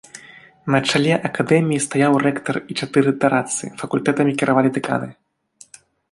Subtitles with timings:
[0.75, 5.11] На чале акадэміі стаяў рэктар і чатыры дарадцы, факультэтамі кіравалі дэканы.